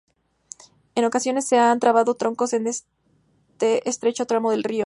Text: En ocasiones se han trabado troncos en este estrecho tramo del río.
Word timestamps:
En 0.95 1.05
ocasiones 1.05 1.45
se 1.47 1.59
han 1.59 1.79
trabado 1.79 2.15
troncos 2.15 2.53
en 2.53 2.65
este 2.65 3.87
estrecho 3.87 4.25
tramo 4.25 4.49
del 4.49 4.63
río. 4.63 4.79